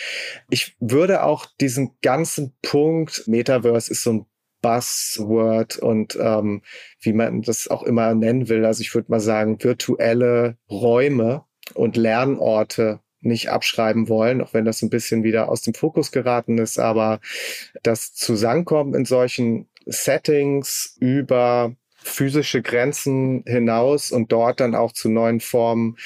[0.49, 4.25] Ich würde auch diesen ganzen Punkt, Metaverse ist so ein
[4.61, 6.63] Buzzword und ähm,
[6.99, 8.65] wie man das auch immer nennen will.
[8.65, 14.81] Also ich würde mal sagen, virtuelle Räume und Lernorte nicht abschreiben wollen, auch wenn das
[14.81, 16.79] ein bisschen wieder aus dem Fokus geraten ist.
[16.79, 17.19] Aber
[17.83, 25.39] das Zusammenkommen in solchen Settings über physische Grenzen hinaus und dort dann auch zu neuen
[25.39, 25.97] Formen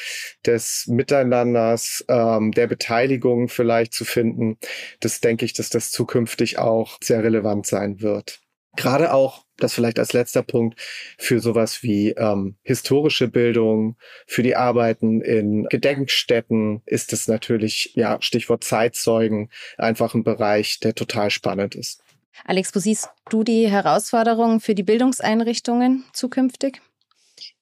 [0.45, 4.58] des Miteinanders, ähm, der Beteiligung vielleicht zu finden.
[5.01, 8.39] Das denke ich, dass das zukünftig auch sehr relevant sein wird.
[8.75, 10.79] Gerade auch, das vielleicht als letzter Punkt,
[11.17, 18.21] für sowas wie ähm, historische Bildung, für die Arbeiten in Gedenkstätten ist es natürlich, ja,
[18.21, 22.03] Stichwort Zeitzeugen, einfach ein Bereich, der total spannend ist.
[22.45, 26.82] Alex, wo siehst du die Herausforderungen für die Bildungseinrichtungen zukünftig?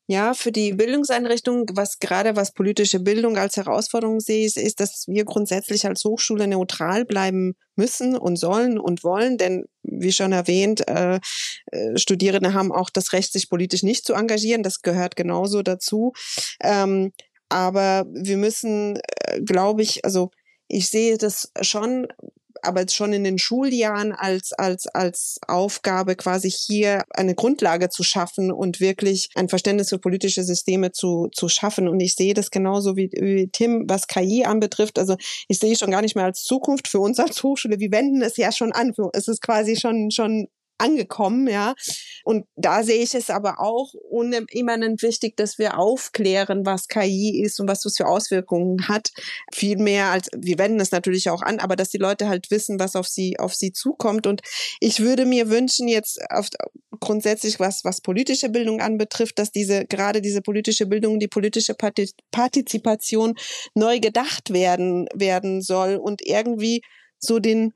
[0.09, 5.05] Ja, für die Bildungseinrichtungen, was gerade was politische Bildung als Herausforderung sehe, ist, ist, dass
[5.07, 10.87] wir grundsätzlich als Hochschule neutral bleiben müssen und sollen und wollen, denn wie schon erwähnt,
[10.87, 11.19] äh,
[11.71, 14.63] äh, Studierende haben auch das Recht, sich politisch nicht zu engagieren.
[14.63, 16.13] Das gehört genauso dazu.
[16.63, 17.11] Ähm,
[17.49, 20.31] aber wir müssen, äh, glaube ich, also
[20.69, 22.07] ich sehe das schon
[22.63, 28.51] aber schon in den Schuljahren als, als, als Aufgabe quasi hier eine Grundlage zu schaffen
[28.51, 31.87] und wirklich ein Verständnis für politische Systeme zu, zu schaffen.
[31.87, 34.99] Und ich sehe das genauso wie, wie Tim, was KI anbetrifft.
[34.99, 35.15] Also
[35.47, 37.79] ich sehe schon gar nicht mehr als Zukunft für uns als Hochschule.
[37.79, 38.93] Wir wenden es ja schon an.
[39.13, 41.75] Es ist quasi schon, schon angekommen, ja.
[42.23, 47.59] Und da sehe ich es aber auch unimmanent wichtig, dass wir aufklären, was KI ist
[47.59, 49.11] und was das für Auswirkungen hat.
[49.53, 52.79] Viel mehr als, wir wenden es natürlich auch an, aber dass die Leute halt wissen,
[52.79, 54.27] was auf sie, auf sie zukommt.
[54.27, 54.41] Und
[54.79, 56.49] ich würde mir wünschen, jetzt auf,
[56.99, 61.75] grundsätzlich, was, was politische Bildung anbetrifft, dass diese, gerade diese politische Bildung, die politische
[62.31, 63.35] Partizipation
[63.73, 66.81] neu gedacht werden, werden soll und irgendwie
[67.19, 67.73] so den,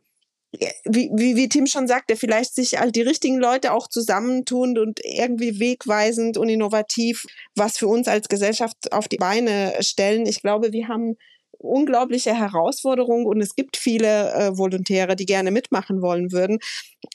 [0.86, 5.00] wie, wie, wie Tim schon sagte, vielleicht sich all die richtigen Leute auch zusammentun und
[5.04, 10.26] irgendwie wegweisend und innovativ was für uns als Gesellschaft auf die Beine stellen.
[10.26, 11.16] Ich glaube, wir haben
[11.62, 16.60] unglaubliche Herausforderungen und es gibt viele äh, Volontäre, die gerne mitmachen wollen würden.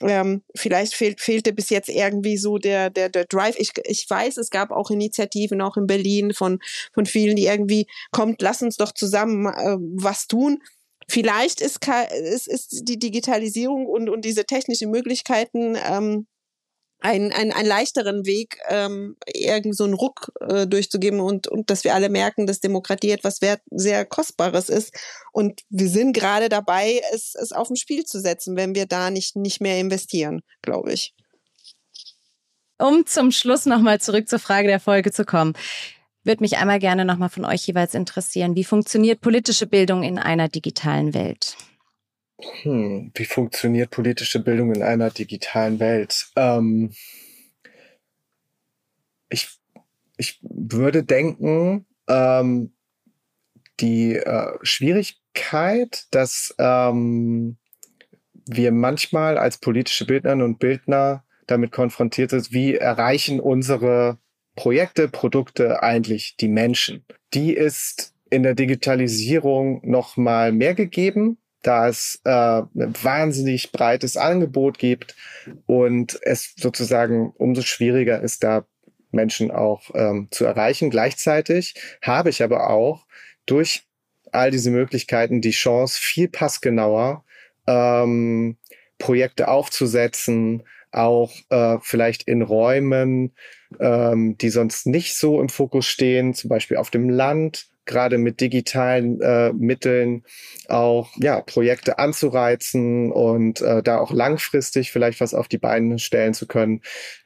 [0.01, 3.57] Ähm, vielleicht fehlt, fehlte bis jetzt irgendwie so der, der, der Drive.
[3.59, 6.61] Ich, ich weiß, es gab auch Initiativen, auch in Berlin von,
[6.93, 10.63] von vielen, die irgendwie, kommt, lass uns doch zusammen äh, was tun.
[11.09, 16.27] Vielleicht ist, ist, ist die Digitalisierung und, und diese technischen Möglichkeiten ähm,
[17.01, 21.85] ein, ein, ein leichteren Weg, ähm, irgend so einen Ruck äh, durchzugeben und, und dass
[21.85, 24.93] wir alle merken, dass Demokratie etwas wert, sehr Kostbares ist.
[25.33, 29.11] Und wir sind gerade dabei, es, es auf dem Spiel zu setzen, wenn wir da
[29.11, 31.15] nicht, nicht mehr investieren, glaube ich.
[32.79, 35.55] Um zum Schluss nochmal zurück zur Frage der Folge zu kommen
[36.27, 38.57] würde mich einmal gerne nochmal von euch jeweils interessieren.
[38.57, 41.57] Wie funktioniert politische Bildung in einer digitalen Welt?
[42.63, 46.29] Hm, wie funktioniert politische Bildung in einer digitalen Welt?
[46.37, 46.93] Ähm,
[49.31, 49.49] ich,
[50.19, 52.73] ich würde denken, ähm,
[53.81, 57.57] die äh, Schwierigkeit, dass ähm,
[58.47, 64.19] wir manchmal als politische Bildnerinnen und Bildner damit konfrontiert sind, wie erreichen unsere
[64.57, 67.05] Projekte, Produkte eigentlich die Menschen.
[67.35, 74.17] Die ist in der Digitalisierung noch mal mehr gegeben, da es äh, ein wahnsinnig breites
[74.17, 75.15] Angebot gibt
[75.67, 78.67] und es sozusagen umso schwieriger ist, da
[79.11, 80.91] Menschen auch ähm, zu erreichen.
[80.91, 83.07] Gleichzeitig habe ich aber auch
[83.47, 83.85] durch
[84.33, 87.25] all diese Möglichkeiten die Chance, viel passgenauer
[87.67, 88.57] ähm,
[88.99, 93.35] Projekte aufzusetzen, auch äh, vielleicht in Räumen,
[93.81, 98.41] ähm, die sonst nicht so im Fokus stehen, zum Beispiel auf dem Land, gerade mit
[98.41, 100.25] digitalen äh, Mitteln
[100.69, 106.35] auch ja Projekte anzureizen und äh, da auch langfristig vielleicht was auf die Beine stellen
[106.35, 106.83] zu können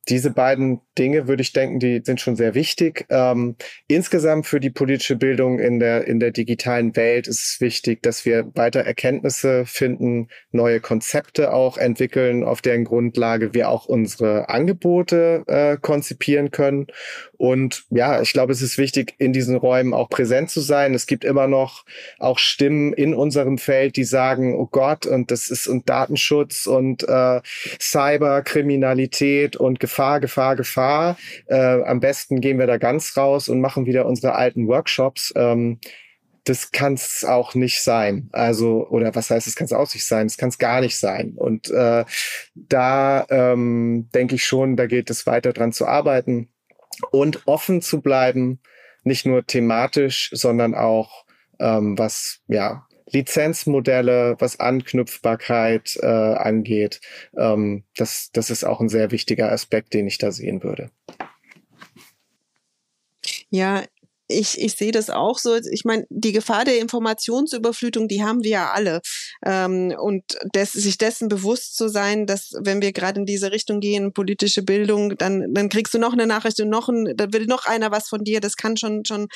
[0.08, 3.06] diese beiden Dinge, würde ich denken, die sind schon sehr wichtig.
[3.10, 8.02] Ähm, insgesamt für die politische Bildung in der, in der digitalen Welt ist es wichtig,
[8.02, 14.48] dass wir weiter Erkenntnisse finden, neue Konzepte auch entwickeln, auf deren Grundlage wir auch unsere
[14.48, 16.86] Angebote äh, konzipieren können.
[17.36, 20.94] Und ja, ich glaube, es ist wichtig, in diesen Räumen auch präsent zu sein.
[20.94, 21.84] Es gibt immer noch
[22.18, 27.06] auch Stimmen in unserem Feld, die sagen, oh Gott, und das ist und Datenschutz und
[27.08, 27.40] äh,
[27.80, 31.16] Cyberkriminalität und Gefahr, Gefahr, Gefahr.
[31.46, 35.32] Äh, am besten gehen wir da ganz raus und machen wieder unsere alten Workshops.
[35.34, 35.80] Ähm,
[36.44, 38.28] das kann es auch nicht sein.
[38.30, 40.26] Also, oder was heißt, es kann es auch nicht sein?
[40.26, 41.34] Es kann es gar nicht sein.
[41.36, 42.04] Und äh,
[42.54, 46.48] da ähm, denke ich schon, da gilt es weiter dran zu arbeiten
[47.10, 48.60] und offen zu bleiben,
[49.02, 51.24] nicht nur thematisch, sondern auch
[51.58, 57.00] ähm, was ja Lizenzmodelle, was Anknüpfbarkeit äh, angeht.
[57.36, 60.90] Ähm, das, das ist auch ein sehr wichtiger Aspekt, den ich da sehen würde.
[63.50, 63.84] Ja,
[64.30, 65.56] ich, ich sehe das auch so.
[65.56, 69.00] Ich meine, die Gefahr der Informationsüberflutung, die haben wir ja alle.
[69.44, 73.80] Ähm, und des, sich dessen bewusst zu sein, dass wenn wir gerade in diese Richtung
[73.80, 77.46] gehen, politische Bildung, dann, dann kriegst du noch eine Nachricht und noch ein, da will
[77.46, 78.40] noch einer was von dir.
[78.40, 79.28] Das kann schon, schon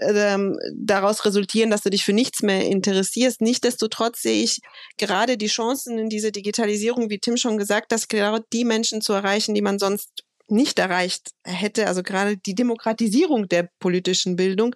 [0.00, 3.40] ähm, daraus resultieren, dass du dich für nichts mehr interessierst.
[3.40, 4.60] Nichtsdestotrotz sehe ich
[4.96, 9.54] gerade die Chancen in dieser Digitalisierung, wie Tim schon gesagt, genau die Menschen zu erreichen,
[9.54, 14.74] die man sonst nicht erreicht hätte, also gerade die Demokratisierung der politischen Bildung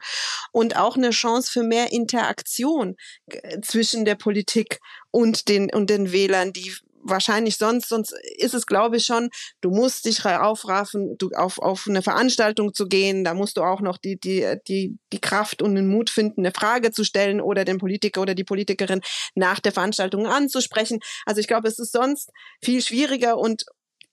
[0.53, 4.79] und auch eine Chance für mehr Interaktion äh, zwischen der Politik
[5.11, 9.31] und den, und den Wählern, die wahrscheinlich sonst, sonst ist es, glaube ich, schon,
[9.61, 13.81] du musst dich aufraffen, du, auf, auf eine Veranstaltung zu gehen, da musst du auch
[13.81, 17.65] noch die, die, die, die Kraft und den Mut finden, eine Frage zu stellen oder
[17.65, 19.01] den Politiker oder die Politikerin
[19.35, 21.01] nach der Veranstaltung anzusprechen.
[21.27, 22.31] Also ich glaube, es ist sonst
[22.63, 23.65] viel schwieriger und,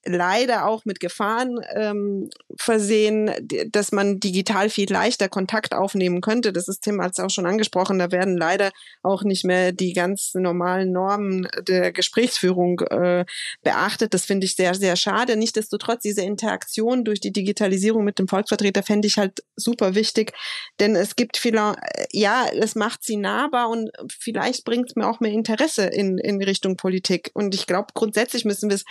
[0.06, 3.32] leider auch mit Gefahren ähm, versehen,
[3.72, 6.54] dass man digital viel leichter Kontakt aufnehmen könnte.
[6.54, 8.00] Das ist Tim als auch schon angesprochen.
[8.00, 8.72] Da werden leider
[9.04, 13.26] auch nicht mehr die ganz normalen Normen der Gesprächsführung äh,
[13.62, 14.14] beachtet.
[14.14, 15.36] Das finde ich sehr, sehr schade.
[15.36, 20.34] Nichtsdestotrotz, diese Interaktion durch die Digitalisierung mit dem Volksvertreter fände ich halt super wichtig,
[20.80, 21.76] denn es gibt viele,
[22.12, 26.42] ja, es macht sie nahbar und vielleicht bringt es mir auch mehr Interesse in, in
[26.42, 27.32] Richtung Politik.
[27.34, 28.86] Und ich glaube, grundsätzlich müssen wir es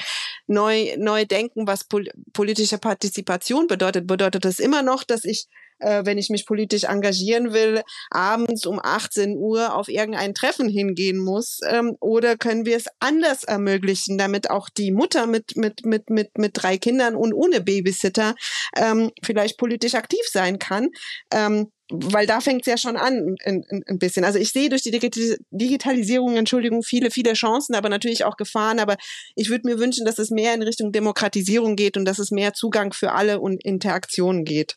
[0.47, 4.07] neu neu denken, was pol politische Partizipation bedeutet.
[4.07, 8.81] Bedeutet das immer noch, dass ich äh, wenn ich mich politisch engagieren will, abends um
[8.83, 11.61] 18 Uhr auf irgendein Treffen hingehen muss?
[11.69, 16.37] Ähm, oder können wir es anders ermöglichen, damit auch die Mutter mit, mit, mit, mit,
[16.39, 18.35] mit drei Kindern und ohne Babysitter
[18.77, 20.89] ähm, vielleicht politisch aktiv sein kann?
[21.33, 24.25] Ähm, weil da fängt es ja schon an, ein, ein, ein, bisschen.
[24.25, 28.79] Also ich sehe durch die Digitalisierung, Entschuldigung, viele, viele Chancen, aber natürlich auch Gefahren.
[28.79, 28.97] Aber
[29.35, 32.53] ich würde mir wünschen, dass es mehr in Richtung Demokratisierung geht und dass es mehr
[32.53, 34.77] Zugang für alle und Interaktionen geht.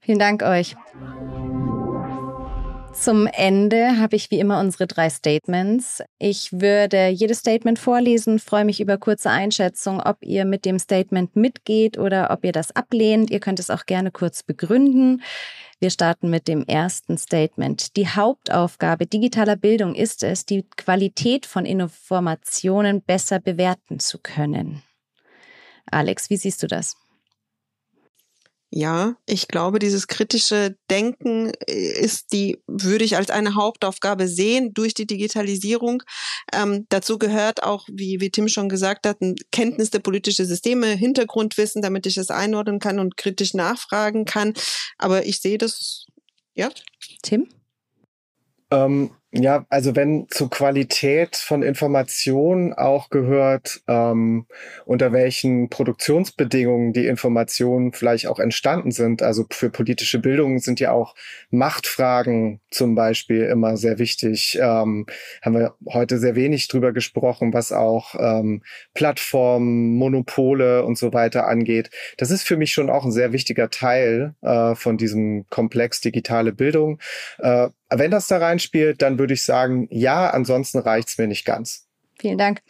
[0.00, 0.76] Vielen Dank euch.
[2.92, 6.02] Zum Ende habe ich wie immer unsere drei Statements.
[6.18, 11.34] Ich würde jedes Statement vorlesen, freue mich über kurze Einschätzung, ob ihr mit dem Statement
[11.34, 13.30] mitgeht oder ob ihr das ablehnt.
[13.30, 15.22] Ihr könnt es auch gerne kurz begründen.
[15.82, 17.96] Wir starten mit dem ersten Statement.
[17.96, 24.82] Die Hauptaufgabe digitaler Bildung ist es, die Qualität von Informationen besser bewerten zu können.
[25.90, 26.96] Alex, wie siehst du das?
[28.72, 34.72] Ja, ich glaube, dieses kritische Denken äh, ist die, würde ich als eine Hauptaufgabe sehen
[34.72, 36.04] durch die Digitalisierung.
[36.52, 40.86] Ähm, dazu gehört auch, wie, wie Tim schon gesagt hat, ein Kenntnis der politischen Systeme,
[40.86, 44.54] Hintergrundwissen, damit ich es einordnen kann und kritisch nachfragen kann.
[44.98, 46.06] Aber ich sehe das,
[46.54, 46.70] ja.
[47.22, 47.48] Tim?
[48.70, 54.46] Ähm, ja, also wenn zur Qualität von Informationen auch gehört, ähm,
[54.86, 59.22] unter welchen Produktionsbedingungen die Informationen vielleicht auch entstanden sind.
[59.22, 61.14] Also für politische Bildung sind ja auch
[61.50, 64.58] Machtfragen zum Beispiel immer sehr wichtig.
[64.60, 65.06] Ähm,
[65.42, 68.64] haben wir heute sehr wenig drüber gesprochen, was auch ähm,
[68.94, 71.90] Plattformen, Monopole und so weiter angeht.
[72.16, 76.52] Das ist für mich schon auch ein sehr wichtiger Teil äh, von diesem Komplex digitale
[76.52, 76.98] Bildung.
[77.38, 81.44] Äh, wenn das da reinspielt, dann würde ich sagen, ja, ansonsten reicht es mir nicht
[81.44, 81.86] ganz.
[82.18, 82.60] Vielen Dank.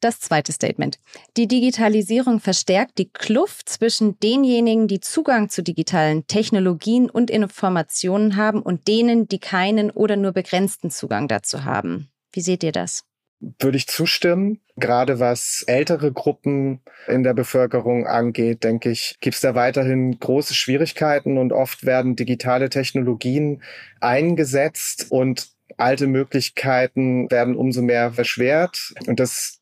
[0.00, 1.00] Das zweite Statement.
[1.36, 8.62] Die Digitalisierung verstärkt die Kluft zwischen denjenigen, die Zugang zu digitalen Technologien und Informationen haben
[8.62, 12.10] und denen, die keinen oder nur begrenzten Zugang dazu haben.
[12.32, 13.07] Wie seht ihr das?
[13.40, 14.60] Würde ich zustimmen.
[14.76, 20.54] Gerade was ältere Gruppen in der Bevölkerung angeht, denke ich, gibt es da weiterhin große
[20.54, 23.62] Schwierigkeiten und oft werden digitale Technologien
[24.00, 28.94] eingesetzt und alte Möglichkeiten werden umso mehr verschwert.
[29.06, 29.60] Und das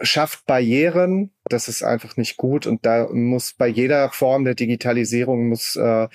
[0.00, 1.30] schafft Barrieren.
[1.48, 2.66] Das ist einfach nicht gut.
[2.66, 6.08] Und da muss bei jeder Form der Digitalisierung muss, äh,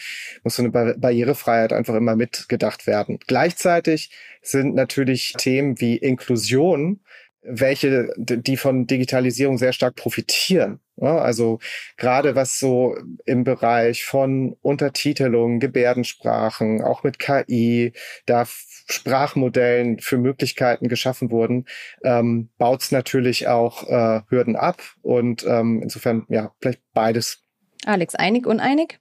[0.44, 3.20] muss so eine Barrierefreiheit einfach immer mitgedacht werden.
[3.28, 4.12] Gleichzeitig
[4.42, 7.02] sind natürlich Themen wie Inklusion
[7.42, 10.80] welche, die von Digitalisierung sehr stark profitieren.
[11.08, 11.60] Also
[11.98, 12.96] gerade was so
[13.26, 17.94] im Bereich von Untertitelung, Gebärdensprachen, auch mit KI,
[18.26, 21.66] da Sprachmodellen für Möglichkeiten geschaffen wurden,
[22.04, 24.82] ähm, baut es natürlich auch äh, Hürden ab.
[25.02, 27.44] Und ähm, insofern, ja, vielleicht beides.
[27.86, 29.00] Alex, einig, uneinig?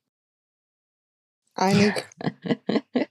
[1.54, 2.06] Einig.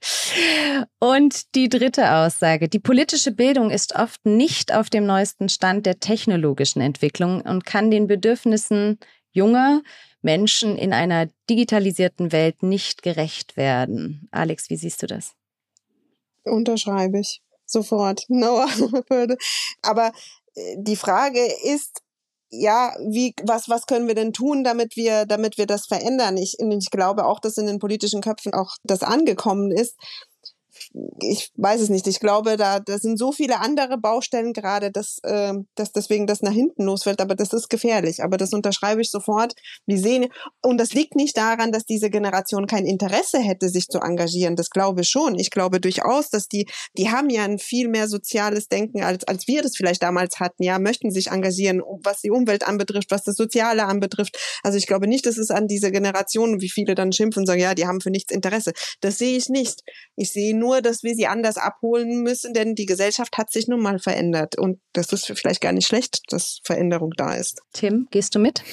[1.00, 2.70] Und die dritte Aussage.
[2.70, 7.92] Die politische Bildung ist oft nicht auf dem neuesten Stand der technologischen Entwicklung und kann
[7.92, 9.00] den Bedürfnissen
[9.32, 9.82] junger
[10.22, 14.28] Menschen in einer digitalisierten Welt nicht gerecht werden.
[14.32, 15.34] Alex, wie siehst du das?
[16.44, 18.22] Unterschreibe ich sofort.
[18.30, 19.38] Würde.
[19.82, 20.12] Aber
[20.56, 22.02] äh, die Frage ist,
[22.50, 26.38] ja, wie, was, was können wir denn tun, damit wir, damit wir das verändern?
[26.38, 29.96] Ich, ich glaube auch, dass in den politischen Köpfen auch das angekommen ist
[31.20, 32.08] ich weiß es nicht.
[32.08, 36.42] Ich glaube, da, da sind so viele andere Baustellen gerade, dass, äh, dass deswegen das
[36.42, 37.22] nach hinten losfällt.
[37.22, 38.24] Aber das ist gefährlich.
[38.24, 39.54] Aber das unterschreibe ich sofort.
[39.86, 40.28] Wir sehen,
[40.62, 44.56] und das liegt nicht daran, dass diese Generation kein Interesse hätte, sich zu engagieren.
[44.56, 45.38] Das glaube ich schon.
[45.38, 46.68] Ich glaube durchaus, dass die,
[46.98, 50.64] die haben ja ein viel mehr soziales Denken, als, als wir das vielleicht damals hatten.
[50.64, 54.38] Ja, möchten sich engagieren, was die Umwelt anbetrifft, was das Soziale anbetrifft.
[54.64, 57.62] Also ich glaube nicht, dass es an diese Generation, wie viele dann schimpfen und sagen,
[57.62, 58.74] ja, die haben für nichts Interesse.
[59.02, 59.82] Das sehe ich nicht.
[60.16, 63.82] Ich sehe nur, dass wir sie anders abholen müssen, denn die Gesellschaft hat sich nun
[63.82, 64.58] mal verändert.
[64.58, 67.62] Und das ist vielleicht gar nicht schlecht, dass Veränderung da ist.
[67.74, 68.64] Tim, gehst du mit?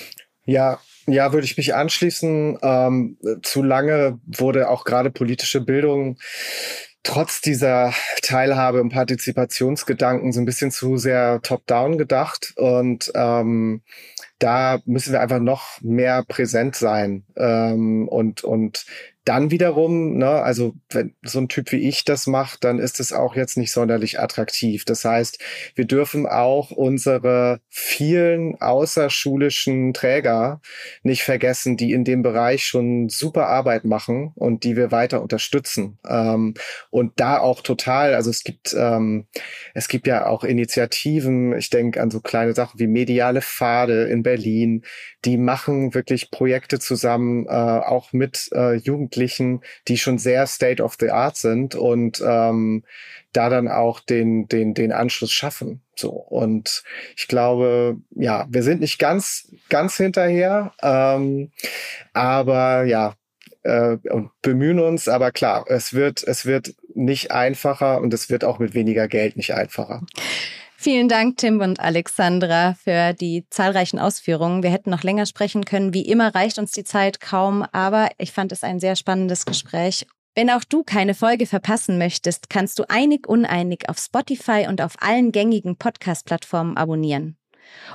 [0.47, 2.59] Ja, ja, würde ich mich anschließen.
[2.62, 6.19] Ähm, zu lange wurde auch gerade politische Bildung
[7.05, 7.93] trotz dieser
[8.23, 12.55] Teilhabe und Partizipationsgedanken so ein bisschen zu sehr top-down gedacht.
[12.57, 13.83] Und ähm,
[14.39, 18.87] da müssen wir einfach noch mehr präsent sein ähm, und, und
[19.25, 23.12] dann wiederum, ne, also wenn so ein Typ wie ich das macht, dann ist es
[23.12, 24.85] auch jetzt nicht sonderlich attraktiv.
[24.85, 25.43] Das heißt,
[25.75, 30.61] wir dürfen auch unsere vielen außerschulischen Träger
[31.03, 35.99] nicht vergessen, die in dem Bereich schon super Arbeit machen und die wir weiter unterstützen.
[36.07, 36.55] Ähm,
[36.91, 39.27] und da auch total, also es gibt, ähm,
[39.72, 44.22] es gibt ja auch Initiativen, ich denke an so kleine Sachen wie mediale Pfade in
[44.22, 44.85] Berlin,
[45.25, 48.75] die machen wirklich Projekte zusammen, äh, auch mit äh,
[49.15, 52.85] Jugendlichen, die schon sehr State of the Art sind und ähm,
[53.33, 55.81] da dann auch den, den, den Anschluss schaffen.
[55.97, 56.11] So.
[56.11, 56.83] Und
[57.17, 61.51] ich glaube, ja, wir sind nicht ganz, ganz hinterher, ähm,
[62.12, 63.15] aber ja,
[63.62, 68.45] äh, und bemühen uns, aber klar, es wird, es wird nicht einfacher und es wird
[68.45, 70.03] auch mit weniger Geld nicht einfacher.
[70.85, 74.62] Vielen Dank, Tim und Alexandra, für die zahlreichen Ausführungen.
[74.62, 75.95] Wir hätten noch länger sprechen können.
[75.95, 80.07] Wie immer reicht uns die Zeit kaum, aber ich fand es ein sehr spannendes Gespräch.
[80.35, 84.97] Wenn auch du keine Folge verpassen möchtest, kannst du einig uneinig auf Spotify und auf
[85.01, 87.39] allen gängigen Podcast-Plattformen abonnieren.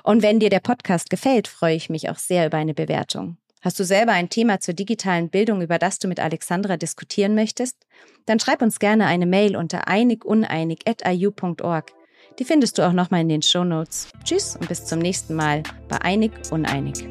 [0.02, 3.38] Und wenn dir der Podcast gefällt, freue ich mich auch sehr über eine Bewertung.
[3.62, 7.86] Hast du selber ein Thema zur digitalen Bildung, über das du mit Alexandra diskutieren möchtest?
[8.26, 11.99] Dann schreib uns gerne eine Mail unter einiguneinig.iu.org.
[12.40, 14.08] Die findest du auch nochmal in den Show Notes.
[14.24, 17.06] Tschüss und bis zum nächsten Mal bei Einig Uneinig.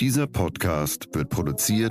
[0.00, 1.88] Dieser Podcast wird produziert